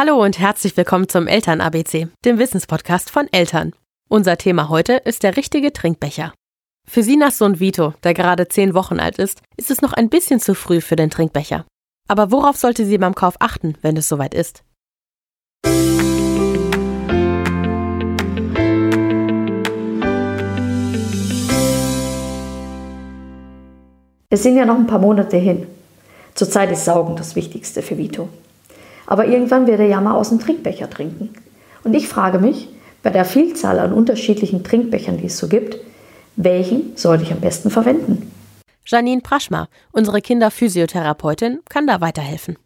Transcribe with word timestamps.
Hallo 0.00 0.22
und 0.22 0.38
herzlich 0.38 0.76
willkommen 0.76 1.08
zum 1.08 1.26
Eltern-ABC, 1.26 2.06
dem 2.24 2.38
Wissenspodcast 2.38 3.10
von 3.10 3.26
Eltern. 3.32 3.72
Unser 4.08 4.38
Thema 4.38 4.68
heute 4.68 4.92
ist 4.92 5.24
der 5.24 5.36
richtige 5.36 5.72
Trinkbecher. 5.72 6.32
Für 6.88 7.02
Sinas 7.02 7.38
Sohn 7.38 7.58
Vito, 7.58 7.94
der 8.04 8.14
gerade 8.14 8.46
zehn 8.46 8.74
Wochen 8.74 9.00
alt 9.00 9.18
ist, 9.18 9.40
ist 9.56 9.72
es 9.72 9.82
noch 9.82 9.92
ein 9.92 10.08
bisschen 10.08 10.38
zu 10.38 10.54
früh 10.54 10.80
für 10.80 10.94
den 10.94 11.10
Trinkbecher. 11.10 11.64
Aber 12.06 12.30
worauf 12.30 12.56
sollte 12.56 12.86
sie 12.86 12.96
beim 12.96 13.16
Kauf 13.16 13.34
achten, 13.40 13.74
wenn 13.82 13.96
es 13.96 14.08
soweit 14.08 14.34
ist? 14.34 14.62
Es 24.30 24.44
sind 24.44 24.56
ja 24.56 24.64
noch 24.64 24.76
ein 24.76 24.86
paar 24.86 25.00
Monate 25.00 25.38
hin. 25.38 25.66
Zurzeit 26.36 26.70
ist 26.70 26.84
Saugen 26.84 27.16
das 27.16 27.34
Wichtigste 27.34 27.82
für 27.82 27.98
Vito. 27.98 28.28
Aber 29.08 29.24
irgendwann 29.24 29.66
wird 29.66 29.80
er 29.80 29.86
ja 29.86 30.02
mal 30.02 30.14
aus 30.14 30.28
dem 30.28 30.38
Trinkbecher 30.38 30.90
trinken. 30.90 31.30
Und 31.82 31.94
ich 31.94 32.08
frage 32.08 32.38
mich, 32.38 32.68
bei 33.02 33.08
der 33.08 33.24
Vielzahl 33.24 33.78
an 33.78 33.94
unterschiedlichen 33.94 34.62
Trinkbechern, 34.62 35.16
die 35.16 35.26
es 35.26 35.38
so 35.38 35.48
gibt, 35.48 35.78
welchen 36.36 36.94
sollte 36.94 37.24
ich 37.24 37.32
am 37.32 37.40
besten 37.40 37.70
verwenden? 37.70 38.30
Janine 38.84 39.22
Praschma, 39.22 39.68
unsere 39.92 40.20
Kinderphysiotherapeutin, 40.20 41.60
kann 41.70 41.86
da 41.86 42.02
weiterhelfen. 42.02 42.58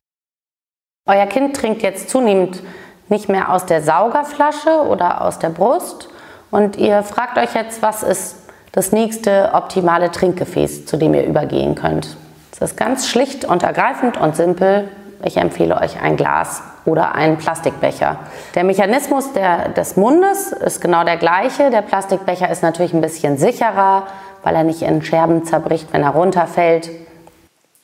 Euer 1.07 1.27
Kind 1.27 1.55
trinkt 1.55 1.83
jetzt 1.83 2.11
zunehmend 2.11 2.61
nicht 3.09 3.29
mehr 3.29 3.53
aus 3.53 3.65
der 3.67 3.81
Saugerflasche 3.81 4.83
oder 4.89 5.23
aus 5.23 5.39
der 5.39 5.51
Brust 5.51 6.09
und 6.51 6.77
ihr 6.77 7.05
fragt 7.05 7.39
euch 7.39 7.55
jetzt, 7.55 7.83
was 7.83 8.03
ist 8.03 8.37
das 8.73 8.91
nächste 8.91 9.53
optimale 9.53 10.11
Trinkgefäß, 10.11 10.87
zu 10.87 10.97
dem 10.97 11.15
ihr 11.15 11.25
übergehen 11.25 11.77
könnt. 11.77 12.17
Es 12.51 12.61
ist 12.61 12.77
ganz 12.77 13.09
schlicht 13.09 13.45
und 13.45 13.63
ergreifend 13.63 14.17
und 14.17 14.35
simpel. 14.35 14.89
Ich 15.25 15.37
empfehle 15.37 15.81
euch 15.81 16.01
ein 16.01 16.17
Glas 16.17 16.63
oder 16.85 17.15
einen 17.15 17.39
Plastikbecher. 17.39 18.19
Der 18.55 18.65
Mechanismus 18.65 19.33
der, 19.33 19.69
des 19.69 19.97
Mundes 19.97 20.53
ist 20.53 20.81
genau 20.81 21.05
der 21.05 21.17
gleiche. 21.17 21.71
Der 21.71 21.83
Plastikbecher 21.83 22.51
ist 22.51 22.63
natürlich 22.63 22.93
ein 22.93 23.01
bisschen 23.01 23.39
sicherer, 23.39 24.05
weil 24.43 24.57
er 24.57 24.65
nicht 24.65 24.83
in 24.83 25.03
Scherben 25.03 25.45
zerbricht, 25.45 25.93
wenn 25.93 26.03
er 26.03 26.11
runterfällt. 26.11 26.91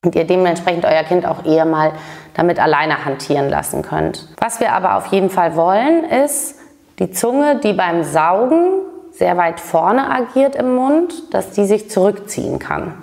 Und 0.04 0.14
ihr 0.14 0.24
dementsprechend 0.24 0.84
euer 0.84 1.02
Kind 1.04 1.26
auch 1.26 1.44
eher 1.44 1.64
mal 1.64 1.92
damit 2.34 2.60
alleine 2.60 3.04
hantieren 3.04 3.48
lassen 3.48 3.82
könnt. 3.82 4.28
Was 4.40 4.60
wir 4.60 4.72
aber 4.72 4.96
auf 4.96 5.06
jeden 5.06 5.30
Fall 5.30 5.56
wollen, 5.56 6.04
ist 6.04 6.56
die 6.98 7.10
Zunge, 7.10 7.56
die 7.56 7.72
beim 7.72 8.04
Saugen 8.04 8.82
sehr 9.12 9.36
weit 9.36 9.58
vorne 9.58 10.10
agiert 10.10 10.54
im 10.54 10.74
Mund, 10.74 11.34
dass 11.34 11.50
die 11.50 11.66
sich 11.66 11.90
zurückziehen 11.90 12.58
kann. 12.58 12.94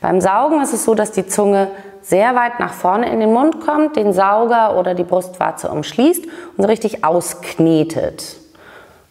Beim 0.00 0.20
Saugen 0.20 0.62
ist 0.62 0.72
es 0.72 0.84
so, 0.84 0.94
dass 0.94 1.10
die 1.10 1.26
Zunge 1.26 1.68
sehr 2.08 2.34
weit 2.34 2.58
nach 2.58 2.72
vorne 2.72 3.12
in 3.12 3.20
den 3.20 3.32
Mund 3.34 3.60
kommt, 3.60 3.96
den 3.96 4.14
Sauger 4.14 4.78
oder 4.78 4.94
die 4.94 5.04
Brustwarze 5.04 5.70
umschließt 5.70 6.24
und 6.24 6.62
so 6.62 6.64
richtig 6.64 7.04
ausknetet. 7.04 8.36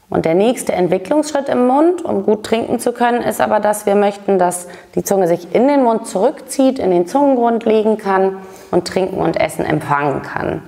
Und 0.10 0.26
der 0.26 0.34
nächste 0.34 0.72
Entwicklungsschritt 0.72 1.48
im 1.50 1.68
Mund, 1.68 2.04
um 2.04 2.24
gut 2.24 2.44
trinken 2.44 2.80
zu 2.80 2.94
können, 2.94 3.22
ist 3.22 3.42
aber, 3.42 3.60
dass 3.60 3.86
wir 3.86 3.94
möchten, 3.94 4.40
dass 4.40 4.68
die 4.96 5.04
Zunge 5.04 5.28
sich 5.28 5.54
in 5.54 5.68
den 5.68 5.84
Mund 5.84 6.08
zurückzieht, 6.08 6.80
in 6.80 6.92
den 6.92 7.08
Zungengrund 7.08 7.66
legen 7.66 7.98
kann 7.98 8.38
und 8.72 8.88
trinken 8.88 9.18
und 9.18 9.40
essen 9.40 9.66
empfangen 9.66 10.22
kann. 10.24 10.64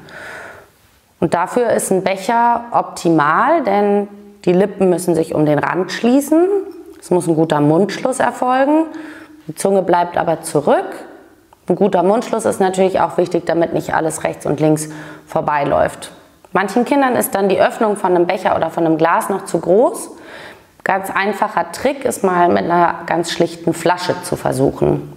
Und 1.19 1.33
dafür 1.33 1.71
ist 1.71 1.91
ein 1.91 2.03
Becher 2.03 2.65
optimal, 2.71 3.63
denn 3.63 4.07
die 4.45 4.53
Lippen 4.53 4.89
müssen 4.89 5.15
sich 5.15 5.33
um 5.33 5.45
den 5.45 5.59
Rand 5.59 5.91
schließen. 5.91 6.47
Es 6.99 7.09
muss 7.09 7.27
ein 7.27 7.35
guter 7.35 7.59
Mundschluss 7.59 8.19
erfolgen. 8.19 8.85
Die 9.47 9.55
Zunge 9.55 9.81
bleibt 9.81 10.17
aber 10.17 10.41
zurück. 10.41 11.08
Ein 11.69 11.75
guter 11.75 12.01
Mundschluss 12.01 12.45
ist 12.45 12.59
natürlich 12.59 12.99
auch 12.99 13.17
wichtig, 13.17 13.45
damit 13.45 13.73
nicht 13.73 13.93
alles 13.93 14.23
rechts 14.23 14.45
und 14.45 14.59
links 14.59 14.89
vorbeiläuft. 15.27 16.11
Manchen 16.51 16.83
Kindern 16.83 17.15
ist 17.15 17.35
dann 17.35 17.47
die 17.47 17.61
Öffnung 17.61 17.95
von 17.95 18.15
einem 18.15 18.25
Becher 18.25 18.55
oder 18.55 18.71
von 18.71 18.85
einem 18.85 18.97
Glas 18.97 19.29
noch 19.29 19.45
zu 19.45 19.59
groß. 19.59 20.09
Ganz 20.83 21.11
einfacher 21.11 21.71
Trick 21.71 22.05
ist 22.05 22.23
mal 22.23 22.49
mit 22.49 22.63
einer 22.63 23.01
ganz 23.05 23.31
schlichten 23.31 23.73
Flasche 23.73 24.15
zu 24.23 24.35
versuchen. 24.35 25.13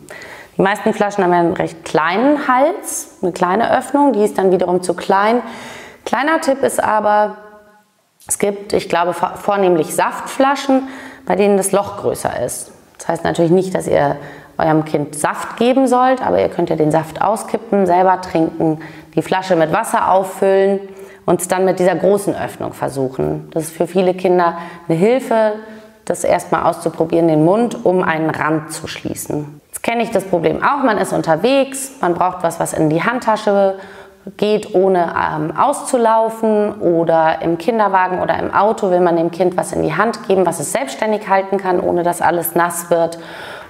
Die 0.59 0.63
meisten 0.63 0.93
Flaschen 0.93 1.25
haben 1.25 1.33
einen 1.33 1.55
recht 1.55 1.87
kleinen 1.87 2.47
Hals, 2.47 3.17
eine 3.23 3.33
kleine 3.33 3.75
Öffnung, 3.75 4.13
die 4.13 4.23
ist 4.23 4.37
dann 4.37 4.53
wiederum 4.53 4.83
zu 4.83 4.93
klein. 4.93 5.41
Kleiner 6.05 6.43
Tipp 6.43 6.63
ist 6.63 6.85
aber, 6.85 7.39
es 8.29 8.39
gibt, 8.39 8.75
ich 8.75 8.91
glaube, 8.91 9.15
vornehmlich 9.15 9.95
Saftflaschen, 9.95 10.89
bei 11.25 11.37
denen 11.37 11.57
das 11.57 11.73
Loch 11.73 11.97
größer 11.97 12.43
ist. 12.45 12.73
Das 13.03 13.09
heißt 13.09 13.25
natürlich 13.25 13.51
nicht, 13.51 13.75
dass 13.75 13.89
ihr 13.89 14.17
eurem 14.59 14.85
Kind 14.85 15.17
Saft 15.17 15.57
geben 15.57 15.89
sollt, 15.89 16.25
aber 16.25 16.41
ihr 16.41 16.49
könnt 16.49 16.71
ja 16.71 16.77
den 16.77 16.93
Saft 16.93 17.21
auskippen, 17.21 17.85
selber 17.85 18.21
trinken, 18.21 18.79
die 19.17 19.23
Flasche 19.23 19.57
mit 19.57 19.73
Wasser 19.73 20.13
auffüllen 20.13 20.79
und 21.27 21.41
es 21.41 21.49
dann 21.49 21.65
mit 21.65 21.81
dieser 21.81 21.97
großen 21.97 22.33
Öffnung 22.33 22.75
versuchen. 22.75 23.49
Das 23.51 23.65
ist 23.65 23.73
für 23.73 23.89
viele 23.89 24.15
Kinder 24.15 24.57
eine 24.87 24.97
Hilfe, 24.97 25.55
das 26.05 26.23
erstmal 26.23 26.63
auszuprobieren, 26.63 27.27
den 27.27 27.45
Mund, 27.45 27.85
um 27.85 28.05
einen 28.05 28.31
Rand 28.31 28.73
zu 28.73 28.87
schließen. 28.87 29.61
Jetzt 29.67 29.83
kenne 29.83 30.05
ich 30.05 30.13
das 30.13 30.23
Problem 30.23 30.63
auch, 30.63 30.85
man 30.85 30.99
ist 30.99 31.13
unterwegs, 31.13 31.95
man 32.01 32.15
braucht 32.15 32.45
was, 32.45 32.61
was 32.61 32.73
in 32.73 32.89
die 32.89 33.03
Handtasche 33.03 33.79
geht, 34.37 34.75
ohne 34.75 35.15
ähm, 35.17 35.57
auszulaufen 35.57 36.75
oder 36.81 37.43
im 37.43 37.59
Kinderwagen 37.59 38.21
oder 38.21 38.39
im 38.39 38.53
Auto 38.55 38.91
will 38.91 39.01
man 39.01 39.17
dem 39.17 39.31
Kind 39.31 39.57
was 39.57 39.73
in 39.73 39.83
die 39.83 39.95
Hand 39.95 40.27
geben, 40.29 40.47
was 40.47 40.61
es 40.61 40.73
selbstständig 40.73 41.29
halten 41.29 41.59
kann, 41.59 41.81
ohne 41.81 42.03
dass 42.03 42.21
alles 42.21 42.55
nass 42.55 42.91
wird. 42.91 43.19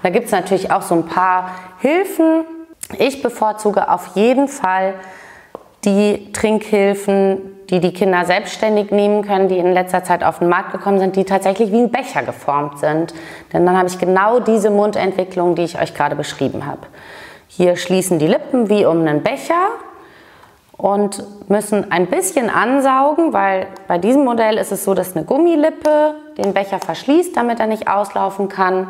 Da 0.02 0.10
gibt 0.10 0.26
es 0.26 0.32
natürlich 0.32 0.70
auch 0.70 0.82
so 0.82 0.94
ein 0.94 1.06
paar 1.06 1.50
Hilfen. 1.78 2.44
Ich 2.98 3.22
bevorzuge 3.22 3.88
auf 3.90 4.14
jeden 4.14 4.48
Fall 4.48 4.94
die 5.84 6.32
Trinkhilfen, 6.32 7.38
die 7.70 7.80
die 7.80 7.92
Kinder 7.92 8.24
selbstständig 8.24 8.90
nehmen 8.90 9.22
können, 9.22 9.48
die 9.48 9.58
in 9.58 9.72
letzter 9.72 10.04
Zeit 10.04 10.22
auf 10.22 10.40
den 10.40 10.48
Markt 10.48 10.72
gekommen 10.72 10.98
sind, 10.98 11.16
die 11.16 11.24
tatsächlich 11.24 11.72
wie 11.72 11.80
ein 11.80 11.90
Becher 11.90 12.22
geformt 12.22 12.78
sind. 12.78 13.14
Denn 13.52 13.64
dann 13.64 13.76
habe 13.76 13.88
ich 13.88 13.98
genau 13.98 14.38
diese 14.38 14.70
Mundentwicklung, 14.70 15.54
die 15.54 15.62
ich 15.62 15.80
euch 15.80 15.94
gerade 15.94 16.14
beschrieben 16.14 16.66
habe. 16.66 16.80
Hier 17.48 17.76
schließen 17.76 18.18
die 18.18 18.26
Lippen 18.26 18.68
wie 18.68 18.84
um 18.84 19.00
einen 19.00 19.22
Becher 19.22 19.68
und 20.82 21.22
müssen 21.48 21.92
ein 21.92 22.08
bisschen 22.08 22.50
ansaugen, 22.50 23.32
weil 23.32 23.68
bei 23.86 23.98
diesem 23.98 24.24
Modell 24.24 24.58
ist 24.58 24.72
es 24.72 24.82
so, 24.82 24.94
dass 24.94 25.14
eine 25.14 25.24
Gummilippe 25.24 26.16
den 26.36 26.52
Becher 26.52 26.80
verschließt, 26.80 27.36
damit 27.36 27.60
er 27.60 27.68
nicht 27.68 27.86
auslaufen 27.86 28.48
kann. 28.48 28.88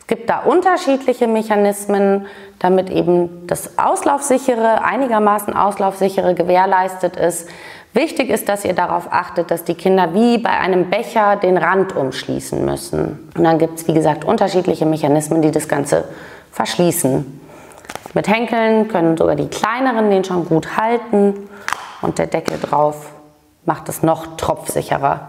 Es 0.00 0.06
gibt 0.06 0.30
da 0.30 0.38
unterschiedliche 0.38 1.28
Mechanismen, 1.28 2.26
damit 2.58 2.88
eben 2.88 3.46
das 3.46 3.78
Auslaufsichere, 3.78 4.82
einigermaßen 4.82 5.54
Auslaufsichere 5.54 6.34
gewährleistet 6.34 7.16
ist. 7.16 7.50
Wichtig 7.92 8.30
ist, 8.30 8.48
dass 8.48 8.64
ihr 8.64 8.72
darauf 8.72 9.12
achtet, 9.12 9.50
dass 9.50 9.64
die 9.64 9.74
Kinder 9.74 10.14
wie 10.14 10.38
bei 10.38 10.50
einem 10.50 10.88
Becher 10.88 11.36
den 11.36 11.58
Rand 11.58 11.94
umschließen 11.94 12.64
müssen. 12.64 13.30
Und 13.36 13.44
dann 13.44 13.58
gibt 13.58 13.78
es, 13.78 13.86
wie 13.86 13.94
gesagt, 13.94 14.24
unterschiedliche 14.24 14.86
Mechanismen, 14.86 15.42
die 15.42 15.50
das 15.50 15.68
Ganze 15.68 16.04
verschließen. 16.50 17.39
Mit 18.14 18.28
Henkeln 18.28 18.88
können 18.88 19.16
sogar 19.16 19.36
die 19.36 19.48
kleineren 19.48 20.10
den 20.10 20.24
schon 20.24 20.46
gut 20.46 20.76
halten 20.76 21.48
und 22.02 22.18
der 22.18 22.26
Deckel 22.26 22.58
drauf 22.58 23.12
macht 23.64 23.88
es 23.88 24.02
noch 24.02 24.36
tropfsicherer. 24.36 25.28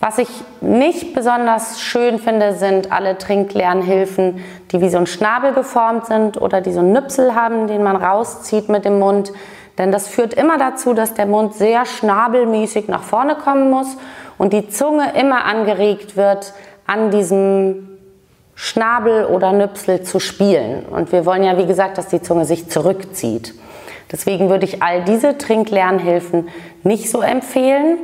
Was 0.00 0.18
ich 0.18 0.28
nicht 0.60 1.14
besonders 1.14 1.80
schön 1.80 2.18
finde, 2.18 2.54
sind 2.54 2.90
alle 2.90 3.18
Trinklernhilfen, 3.18 4.42
die 4.72 4.80
wie 4.80 4.88
so 4.88 4.98
ein 4.98 5.06
Schnabel 5.06 5.52
geformt 5.52 6.06
sind 6.06 6.40
oder 6.40 6.60
die 6.60 6.72
so 6.72 6.80
einen 6.80 6.92
Nüpsel 6.92 7.36
haben, 7.36 7.68
den 7.68 7.84
man 7.84 7.94
rauszieht 7.94 8.68
mit 8.68 8.84
dem 8.84 8.98
Mund. 8.98 9.32
Denn 9.78 9.92
das 9.92 10.08
führt 10.08 10.34
immer 10.34 10.58
dazu, 10.58 10.92
dass 10.92 11.14
der 11.14 11.26
Mund 11.26 11.54
sehr 11.54 11.86
schnabelmäßig 11.86 12.88
nach 12.88 13.04
vorne 13.04 13.36
kommen 13.36 13.70
muss 13.70 13.96
und 14.38 14.52
die 14.52 14.68
Zunge 14.68 15.12
immer 15.14 15.44
angeregt 15.44 16.16
wird, 16.16 16.52
an 16.84 17.12
diesem 17.12 17.88
Schnabel 18.54 19.26
oder 19.26 19.52
Nüpsel 19.52 20.02
zu 20.02 20.20
spielen. 20.20 20.84
Und 20.86 21.12
wir 21.12 21.26
wollen 21.26 21.42
ja, 21.42 21.56
wie 21.58 21.66
gesagt, 21.66 21.98
dass 21.98 22.08
die 22.08 22.22
Zunge 22.22 22.44
sich 22.44 22.68
zurückzieht. 22.68 23.54
Deswegen 24.10 24.50
würde 24.50 24.66
ich 24.66 24.82
all 24.82 25.02
diese 25.04 25.38
Trinklernhilfen 25.38 26.48
nicht 26.82 27.10
so 27.10 27.22
empfehlen. 27.22 27.98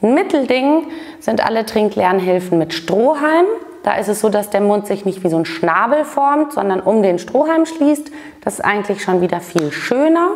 Ein 0.00 0.14
Mittelding 0.14 0.86
sind 1.18 1.44
alle 1.44 1.66
Trinklernhilfen 1.66 2.58
mit 2.58 2.72
Strohhalm. 2.72 3.46
Da 3.82 3.96
ist 3.96 4.08
es 4.08 4.20
so, 4.20 4.28
dass 4.28 4.50
der 4.50 4.60
Mund 4.60 4.86
sich 4.86 5.04
nicht 5.04 5.24
wie 5.24 5.28
so 5.28 5.36
ein 5.36 5.44
Schnabel 5.44 6.04
formt, 6.04 6.52
sondern 6.52 6.80
um 6.80 7.02
den 7.02 7.18
Strohhalm 7.18 7.66
schließt. 7.66 8.10
Das 8.42 8.54
ist 8.54 8.64
eigentlich 8.64 9.02
schon 9.02 9.20
wieder 9.20 9.40
viel 9.40 9.72
schöner. 9.72 10.30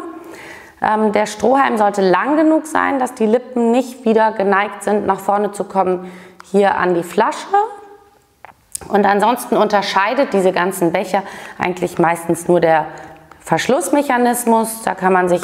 Ähm, 0.83 1.13
der 1.13 1.27
Strohhalm 1.27 1.79
sollte 1.79 2.03
lang 2.03 2.37
genug 2.37 2.67
sein, 2.67 2.99
dass 2.99 3.15
die 3.15 3.27
Lippen 3.27 3.71
nicht 3.71 4.05
wieder 4.05 4.33
geneigt 4.33 4.83
sind, 4.83 5.07
nach 5.07 5.21
vorne 5.21 5.53
zu 5.53 5.65
kommen, 5.65 6.11
hier 6.51 6.77
an 6.77 6.95
die 6.95 7.03
Flasche, 7.03 7.57
und 8.89 9.07
ansonsten 9.07 9.57
unterscheidet 9.57 10.33
diese 10.33 10.53
ganzen 10.53 10.93
Becher 10.93 11.23
eigentlich 11.59 11.99
meistens 11.99 12.49
nur 12.49 12.61
der 12.61 12.87
Verschlussmechanismus. 13.41 14.83
Da 14.83 14.95
kann 14.95 15.13
man 15.13 15.29
sich 15.29 15.43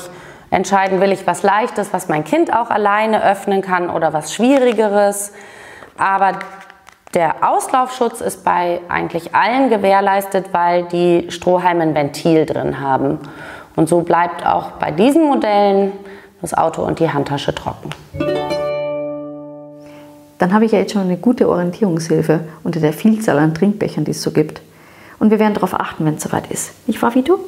entscheiden, 0.51 1.01
will 1.01 1.13
ich 1.13 1.27
was 1.27 1.43
Leichtes, 1.43 1.93
was 1.93 2.09
mein 2.09 2.25
Kind 2.25 2.53
auch 2.53 2.71
alleine 2.71 3.25
öffnen 3.25 3.63
kann 3.63 3.91
oder 3.91 4.13
was 4.13 4.33
Schwierigeres. 4.35 5.33
Aber 5.99 6.33
der 7.15 7.49
Auslaufschutz 7.49 8.21
ist 8.21 8.45
bei 8.45 8.81
eigentlich 8.89 9.35
allen 9.35 9.71
gewährleistet, 9.71 10.47
weil 10.53 10.85
die 10.85 11.31
Strohhalme 11.31 11.83
ein 11.83 11.95
Ventil 11.95 12.47
drin 12.47 12.81
haben. 12.81 13.19
Und 13.77 13.89
so 13.89 14.01
bleibt 14.01 14.45
auch 14.45 14.73
bei 14.73 14.91
diesen 14.91 15.27
Modellen 15.27 15.93
das 16.41 16.55
Auto 16.55 16.83
und 16.83 17.01
die 17.01 17.11
Handtasche 17.11 17.55
trocken. 17.55 17.91
Dann 20.39 20.53
habe 20.53 20.65
ich 20.65 20.73
ja 20.73 20.79
jetzt 20.79 20.93
schon 20.93 21.03
eine 21.03 21.17
gute 21.17 21.49
Orientierungshilfe 21.49 22.41
unter 22.65 22.81
der 22.81 22.93
Vielzahl 22.93 23.39
an 23.39 23.55
Trinkbechern, 23.55 24.05
die 24.05 24.11
es 24.11 24.23
so 24.23 24.31
gibt. 24.31 24.63
Und 25.19 25.31
wir 25.31 25.39
werden 25.39 25.55
darauf 25.55 25.75
achten, 25.75 26.05
wenn 26.05 26.15
es 26.15 26.23
soweit 26.23 26.51
ist. 26.51 26.73
Nicht 26.87 27.01
wahr, 27.01 27.15
Vito? 27.15 27.39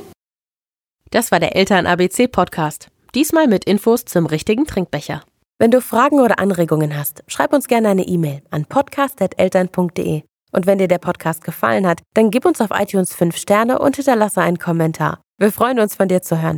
Das 1.11 1.31
war 1.31 1.41
der 1.41 1.57
Eltern-ABC-Podcast. 1.57 2.89
Diesmal 3.15 3.49
mit 3.49 3.65
Infos 3.65 4.05
zum 4.05 4.27
richtigen 4.27 4.67
Trinkbecher. 4.67 5.23
Wenn 5.59 5.71
du 5.71 5.81
Fragen 5.81 6.21
oder 6.21 6.39
Anregungen 6.39 6.97
hast, 6.97 7.25
schreib 7.29 7.53
uns 7.53 7.67
gerne 7.67 7.89
eine 7.89 8.07
E-Mail 8.07 8.43
an 8.51 8.67
podcast.eltern.de. 8.67 10.23
Und 10.53 10.67
wenn 10.67 10.79
dir 10.79 10.89
der 10.89 10.99
Podcast 10.99 11.45
gefallen 11.45 11.87
hat, 11.87 12.03
dann 12.15 12.31
gib 12.31 12.45
uns 12.45 12.61
auf 12.61 12.71
iTunes 12.73 13.15
5 13.15 13.37
Sterne 13.37 13.79
und 13.79 13.97
hinterlasse 13.97 14.43
einen 14.43 14.59
Kommentar. 14.59 15.21
Wir 15.39 15.53
freuen 15.53 15.81
uns, 15.81 15.95
von 15.95 16.09
dir 16.09 16.23
zu 16.23 16.41
hören. 16.41 16.55